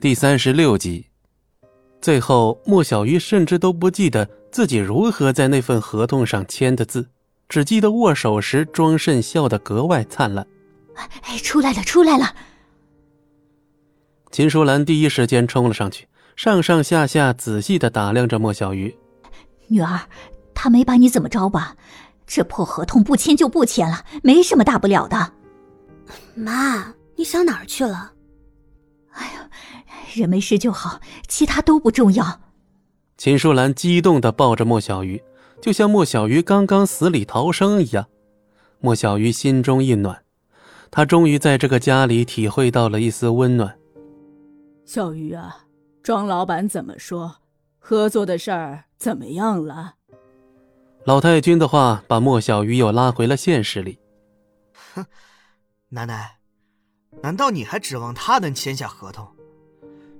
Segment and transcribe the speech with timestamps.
[0.00, 1.04] 第三十六集，
[2.00, 7.04] 最后莫小鱼甚至都不记得自己如何在那份合同上签的字，
[7.48, 10.46] 只记得握手时庄慎笑得格外灿烂。
[11.22, 12.32] 哎，出来了，出来了！
[14.30, 16.06] 秦淑兰第一时间冲了上去，
[16.36, 18.96] 上上下下仔细的打量着莫小鱼。
[19.66, 19.98] 女儿，
[20.54, 21.76] 他没把你怎么着吧？
[22.24, 25.32] 这破合同不签就不签了，没什么大不了的。
[26.36, 28.12] 妈，你想哪儿去了？
[29.10, 29.50] 哎呀！
[30.14, 32.40] 人没事就好，其他都不重要。
[33.16, 35.22] 秦淑兰激动的抱着莫小鱼，
[35.60, 38.06] 就像莫小鱼刚刚死里逃生一样。
[38.80, 40.22] 莫小鱼心中一暖，
[40.90, 43.76] 他终于在这个家里体会到了一丝温暖。
[44.84, 45.64] 小鱼啊，
[46.02, 47.36] 庄老板怎么说？
[47.78, 49.94] 合作的事儿怎么样了？
[51.04, 53.98] 老太君的话把莫小鱼又拉回了现实里。
[54.94, 55.04] 哼，
[55.88, 56.38] 奶奶，
[57.22, 59.26] 难道你还指望他能签下合同？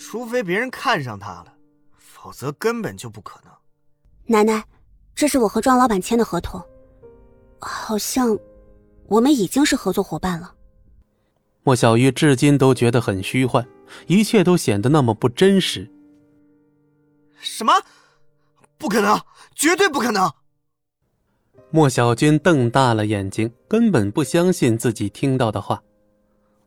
[0.00, 1.52] 除非别人看上他了，
[1.94, 3.52] 否则根本就不可能。
[4.24, 4.64] 奶奶，
[5.14, 6.58] 这是我和庄老板签的合同，
[7.58, 8.36] 好像
[9.08, 10.54] 我们已经是合作伙伴了。
[11.62, 13.68] 莫小鱼至今都觉得很虚幻，
[14.06, 15.86] 一切都显得那么不真实。
[17.38, 17.70] 什么？
[18.78, 19.20] 不可能，
[19.54, 20.32] 绝对不可能！
[21.70, 25.82] 莫小军瞪大了眼睛，根本不相信自己听到的话。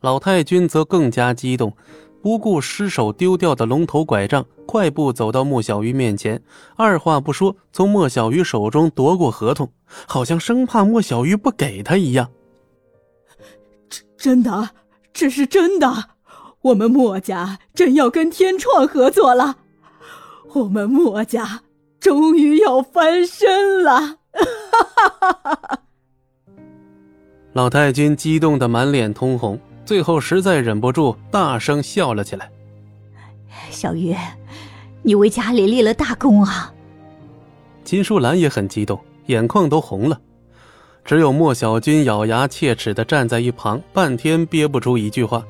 [0.00, 1.76] 老太君则更加激动。
[2.22, 6.42] 不顾失手丢掉的龙头拐杖，快步走到莫小鱼面前，
[6.76, 9.72] 二话不说从莫小鱼手中夺过合同，
[10.06, 12.30] 好像生怕莫小鱼不给他一样。
[13.88, 14.70] 真真的，
[15.12, 16.10] 这是真的，
[16.60, 19.56] 我们莫家真要跟天创合作了，
[20.54, 21.62] 我们莫家
[21.98, 24.18] 终于要翻身了！
[24.32, 25.78] 哈哈哈哈
[27.52, 29.58] 老太君激动的满脸通红。
[29.90, 32.48] 最后实在忍不住，大声笑了起来。
[33.72, 34.14] 小鱼，
[35.02, 36.72] 你为家里立了大功啊！
[37.82, 40.20] 金淑兰也很激动，眼眶都红了。
[41.04, 45.44] 只有莫小军咬牙切齿的站在一旁，半天憋不出一句话。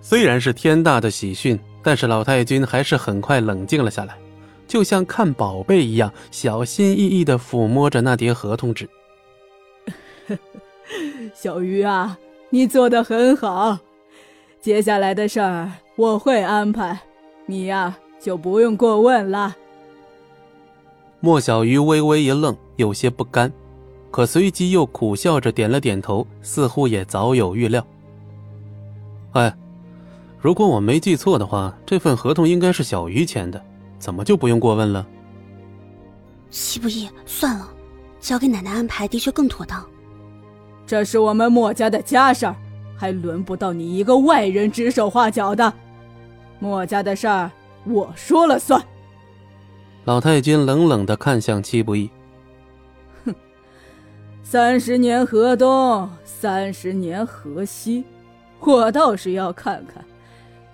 [0.00, 4.16] 虽然是天大的喜讯，但是老太君还是很快冷静了下来，
[4.68, 8.88] 就像看宝贝一样，小心翼翼的抚摸着那叠合同纸。
[11.34, 12.16] 小鱼啊！
[12.54, 13.78] 你做的很好，
[14.60, 17.00] 接下来的事儿我会安排，
[17.46, 19.56] 你呀就不用过问了。
[21.20, 23.50] 莫小鱼微微一愣，有些不甘，
[24.10, 27.82] 可随即又苦笑着点了点头，似乎也早有预料。
[29.32, 29.56] 哎，
[30.38, 33.64] 如果我没记错的话，这份合同应该是小鱼签的，
[33.98, 35.06] 怎么就不用过问了？
[36.50, 37.66] 戚不易，算了，
[38.20, 39.82] 交给奶奶安排的确更妥当。
[40.92, 42.54] 这是我们墨家的家事儿，
[42.94, 45.72] 还轮不到你一个外人指手画脚的。
[46.58, 47.50] 墨家的事儿，
[47.86, 48.78] 我说了算。
[50.04, 52.10] 老太君冷冷的看向戚不义，
[53.24, 53.34] 哼，
[54.42, 58.04] 三十年河东，三十年河西，
[58.60, 60.04] 我倒是要看看，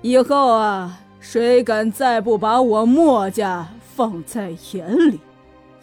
[0.00, 3.66] 以后啊，谁敢再不把我墨家
[3.96, 5.18] 放在眼里，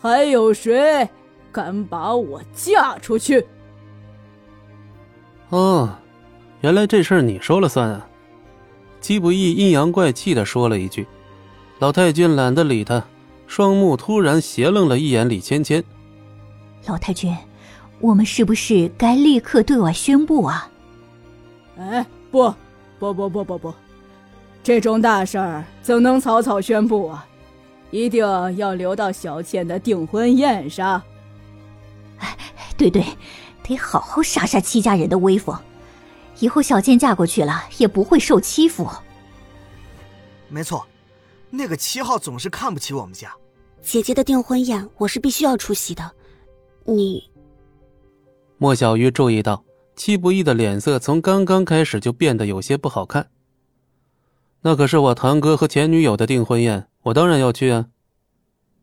[0.02, 1.10] 还有谁
[1.52, 3.46] 敢把我嫁出去？
[5.52, 5.90] 哦，
[6.62, 8.08] 原来这事儿你说了算啊！
[9.02, 11.06] 姬不义阴阳怪气的说了一句。
[11.80, 13.04] 老太君懒得理他，
[13.48, 15.84] 双目突然斜愣了一眼李芊芊。
[16.86, 17.36] 老太君，
[18.00, 20.70] 我们是不是该立刻对外宣布啊？
[21.78, 22.54] 哎，不，
[22.98, 23.74] 不不不不不，
[24.64, 27.26] 这种大事儿怎能草草宣布啊？
[27.90, 28.26] 一定
[28.56, 31.02] 要留到小倩的订婚宴上。
[32.20, 32.38] 哎，
[32.78, 33.04] 对对。
[33.72, 35.58] 得好好杀杀戚家人的威风，
[36.40, 38.90] 以后小倩嫁过去了也不会受欺负。
[40.50, 40.86] 没错，
[41.50, 43.34] 那个七号总是看不起我们家。
[43.82, 46.12] 姐姐的订婚宴我是必须要出席的。
[46.84, 47.24] 你，
[48.58, 49.64] 莫小鱼注意到
[49.96, 53.30] 戚不义的脸色从刚刚开始就变得有些不好看。
[54.62, 57.88] 那可是我堂哥和前女友的订婚宴，我当然要去啊。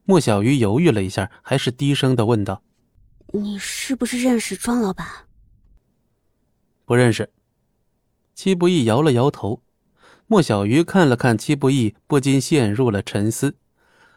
[0.05, 2.63] 莫小鱼犹豫了一下，还是低声的问道。
[3.33, 5.07] 你是不是认识庄老板？
[6.87, 7.31] 不认识。
[8.35, 9.63] 戚不义摇了摇头。
[10.27, 13.57] 莫小鱼看了看戚不义，不禁陷入了沉思。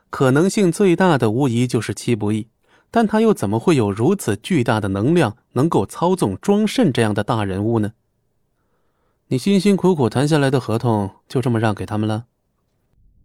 [0.10, 2.48] 可能性最大的无疑就是戚不义，
[2.90, 7.94] 但他又怎么会有如此巨大的能量，能够操纵庄慎这样的大人物呢？
[9.28, 12.26] 你辛辛苦苦谈下来的合同，就这么让给他们了？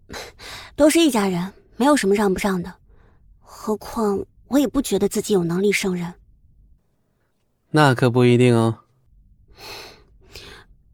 [0.74, 2.74] 都是一家人，没有什么让不让的。
[3.40, 4.24] 何况……
[4.48, 6.14] 我也不觉得自己有能力胜任，
[7.70, 8.78] 那可不一定哦。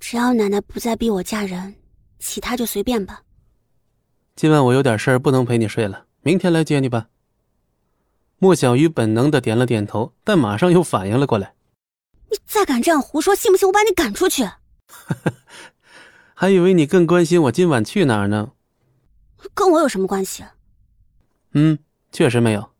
[0.00, 1.75] 只要奶奶不再逼我嫁人，
[2.19, 3.22] 其他就随便吧。
[4.34, 7.08] 今晚我有点事儿，不能陪你睡了，明天来接你吧。
[8.38, 11.55] 莫小鱼本能的点了点头，但马上又反应了过来。
[12.31, 14.48] 你再敢这样胡说，信不信我把你赶出去？
[16.34, 18.52] 还以为你更关心我今晚去哪儿呢。
[19.55, 20.43] 跟我有什么关系？
[21.52, 21.78] 嗯，
[22.10, 22.71] 确实没有。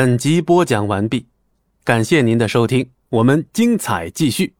[0.00, 1.26] 本集播讲完毕，
[1.84, 4.54] 感谢您的收听，我们精彩继续。